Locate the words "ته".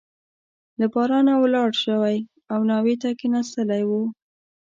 3.01-3.09